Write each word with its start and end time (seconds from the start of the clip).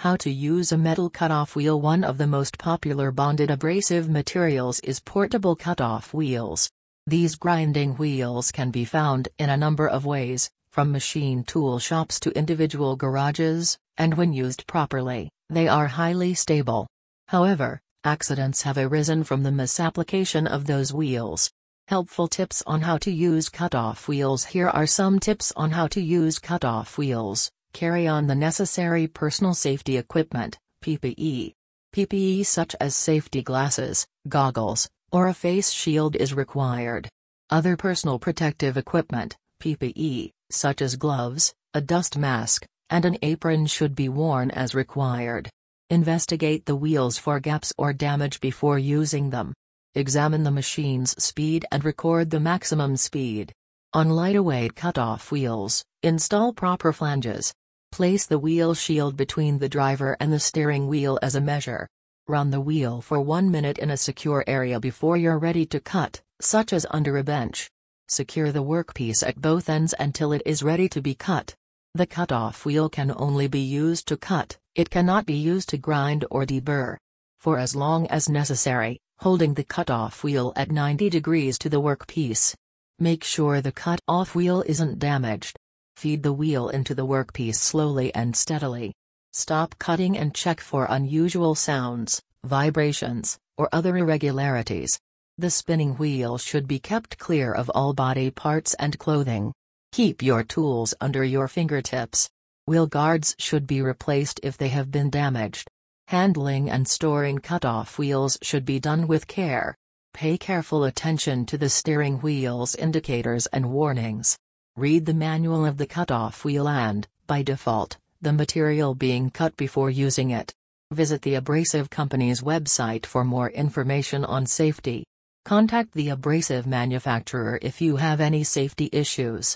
How 0.00 0.16
to 0.16 0.30
use 0.30 0.72
a 0.72 0.78
metal 0.78 1.10
cutoff 1.10 1.54
wheel 1.54 1.78
One 1.78 2.04
of 2.04 2.16
the 2.16 2.26
most 2.26 2.56
popular 2.56 3.10
bonded 3.10 3.50
abrasive 3.50 4.08
materials 4.08 4.80
is 4.80 4.98
portable 4.98 5.54
cutoff 5.54 6.14
wheels. 6.14 6.70
These 7.06 7.34
grinding 7.34 7.98
wheels 7.98 8.50
can 8.50 8.70
be 8.70 8.86
found 8.86 9.28
in 9.38 9.50
a 9.50 9.58
number 9.58 9.86
of 9.86 10.06
ways, 10.06 10.50
from 10.70 10.90
machine 10.90 11.44
tool 11.44 11.78
shops 11.78 12.18
to 12.20 12.30
individual 12.30 12.96
garages, 12.96 13.76
and 13.98 14.14
when 14.14 14.32
used 14.32 14.66
properly, 14.66 15.28
they 15.50 15.68
are 15.68 15.88
highly 15.88 16.32
stable. 16.32 16.86
However, 17.28 17.78
accidents 18.02 18.62
have 18.62 18.78
arisen 18.78 19.22
from 19.22 19.42
the 19.42 19.52
misapplication 19.52 20.46
of 20.46 20.64
those 20.64 20.94
wheels. 20.94 21.50
Helpful 21.88 22.26
tips 22.26 22.62
on 22.66 22.80
how 22.80 22.96
to 22.96 23.10
use 23.10 23.50
cutoff 23.50 24.08
wheels 24.08 24.46
Here 24.46 24.70
are 24.70 24.86
some 24.86 25.20
tips 25.20 25.52
on 25.56 25.72
how 25.72 25.88
to 25.88 26.00
use 26.00 26.38
cutoff 26.38 26.96
wheels. 26.96 27.50
Carry 27.72 28.06
on 28.06 28.26
the 28.26 28.34
necessary 28.34 29.06
personal 29.06 29.54
safety 29.54 29.96
equipment, 29.96 30.58
PPE. 30.84 31.54
PPE 31.94 32.46
such 32.46 32.76
as 32.80 32.94
safety 32.94 33.42
glasses, 33.42 34.06
goggles, 34.28 34.88
or 35.12 35.28
a 35.28 35.34
face 35.34 35.70
shield 35.70 36.14
is 36.16 36.34
required. 36.34 37.08
Other 37.48 37.76
personal 37.76 38.18
protective 38.18 38.76
equipment, 38.76 39.36
PPE, 39.62 40.30
such 40.50 40.82
as 40.82 40.96
gloves, 40.96 41.52
a 41.74 41.80
dust 41.80 42.16
mask, 42.18 42.66
and 42.90 43.04
an 43.04 43.16
apron 43.22 43.66
should 43.66 43.94
be 43.94 44.08
worn 44.08 44.50
as 44.50 44.74
required. 44.74 45.48
Investigate 45.90 46.66
the 46.66 46.76
wheels 46.76 47.18
for 47.18 47.40
gaps 47.40 47.72
or 47.76 47.92
damage 47.92 48.40
before 48.40 48.78
using 48.78 49.30
them. 49.30 49.52
Examine 49.94 50.44
the 50.44 50.50
machine's 50.50 51.20
speed 51.22 51.66
and 51.72 51.84
record 51.84 52.30
the 52.30 52.40
maximum 52.40 52.96
speed. 52.96 53.52
On 53.92 54.10
lighter-weight 54.10 54.76
cut-off 54.76 55.32
wheels, 55.32 55.84
install 56.04 56.52
proper 56.52 56.92
flanges. 56.92 57.52
Place 57.92 58.24
the 58.24 58.38
wheel 58.38 58.72
shield 58.72 59.16
between 59.16 59.58
the 59.58 59.68
driver 59.68 60.16
and 60.20 60.32
the 60.32 60.38
steering 60.38 60.86
wheel 60.86 61.18
as 61.22 61.34
a 61.34 61.40
measure. 61.40 61.88
Run 62.28 62.50
the 62.50 62.60
wheel 62.60 63.00
for 63.00 63.20
one 63.20 63.50
minute 63.50 63.78
in 63.78 63.90
a 63.90 63.96
secure 63.96 64.44
area 64.46 64.78
before 64.78 65.16
you're 65.16 65.38
ready 65.38 65.66
to 65.66 65.80
cut, 65.80 66.22
such 66.40 66.72
as 66.72 66.86
under 66.90 67.18
a 67.18 67.24
bench. 67.24 67.68
Secure 68.08 68.52
the 68.52 68.62
workpiece 68.62 69.26
at 69.26 69.40
both 69.42 69.68
ends 69.68 69.92
until 69.98 70.32
it 70.32 70.42
is 70.46 70.62
ready 70.62 70.88
to 70.88 71.02
be 71.02 71.14
cut. 71.14 71.54
The 71.94 72.06
cut-off 72.06 72.64
wheel 72.64 72.88
can 72.88 73.12
only 73.16 73.48
be 73.48 73.60
used 73.60 74.06
to 74.08 74.16
cut, 74.16 74.56
it 74.76 74.88
cannot 74.88 75.26
be 75.26 75.34
used 75.34 75.68
to 75.70 75.76
grind 75.76 76.24
or 76.30 76.46
deburr. 76.46 76.96
For 77.40 77.58
as 77.58 77.74
long 77.74 78.06
as 78.06 78.28
necessary, 78.28 79.00
holding 79.18 79.54
the 79.54 79.64
cut-off 79.64 80.22
wheel 80.22 80.52
at 80.54 80.70
90 80.70 81.10
degrees 81.10 81.58
to 81.58 81.68
the 81.68 81.80
workpiece. 81.80 82.54
Make 83.00 83.24
sure 83.24 83.60
the 83.60 83.72
cut-off 83.72 84.34
wheel 84.36 84.62
isn't 84.66 85.00
damaged. 85.00 85.58
Feed 86.00 86.22
the 86.22 86.32
wheel 86.32 86.70
into 86.70 86.94
the 86.94 87.04
workpiece 87.04 87.56
slowly 87.56 88.10
and 88.14 88.34
steadily. 88.34 88.94
Stop 89.34 89.78
cutting 89.78 90.16
and 90.16 90.34
check 90.34 90.58
for 90.58 90.86
unusual 90.88 91.54
sounds, 91.54 92.22
vibrations, 92.42 93.36
or 93.58 93.68
other 93.70 93.94
irregularities. 93.98 94.98
The 95.36 95.50
spinning 95.50 95.98
wheel 95.98 96.38
should 96.38 96.66
be 96.66 96.78
kept 96.78 97.18
clear 97.18 97.52
of 97.52 97.70
all 97.74 97.92
body 97.92 98.30
parts 98.30 98.72
and 98.78 98.98
clothing. 98.98 99.52
Keep 99.92 100.22
your 100.22 100.42
tools 100.42 100.94
under 101.02 101.22
your 101.22 101.48
fingertips. 101.48 102.30
Wheel 102.66 102.86
guards 102.86 103.36
should 103.38 103.66
be 103.66 103.82
replaced 103.82 104.40
if 104.42 104.56
they 104.56 104.68
have 104.68 104.90
been 104.90 105.10
damaged. 105.10 105.68
Handling 106.08 106.70
and 106.70 106.88
storing 106.88 107.40
cut-off 107.40 107.98
wheels 107.98 108.38
should 108.40 108.64
be 108.64 108.80
done 108.80 109.06
with 109.06 109.26
care. 109.26 109.76
Pay 110.14 110.38
careful 110.38 110.84
attention 110.84 111.44
to 111.44 111.58
the 111.58 111.68
steering 111.68 112.20
wheel's 112.22 112.74
indicators 112.74 113.44
and 113.48 113.70
warnings. 113.70 114.38
Read 114.76 115.04
the 115.04 115.14
manual 115.14 115.66
of 115.66 115.78
the 115.78 115.86
cutoff 115.86 116.44
wheel 116.44 116.68
and, 116.68 117.06
by 117.26 117.42
default, 117.42 117.98
the 118.22 118.32
material 118.32 118.94
being 118.94 119.28
cut 119.28 119.56
before 119.56 119.90
using 119.90 120.30
it. 120.30 120.54
Visit 120.92 121.22
the 121.22 121.34
abrasive 121.34 121.90
company's 121.90 122.40
website 122.40 123.04
for 123.04 123.24
more 123.24 123.50
information 123.50 124.24
on 124.24 124.46
safety. 124.46 125.04
Contact 125.44 125.92
the 125.92 126.10
abrasive 126.10 126.66
manufacturer 126.66 127.58
if 127.62 127.80
you 127.80 127.96
have 127.96 128.20
any 128.20 128.44
safety 128.44 128.88
issues. 128.92 129.48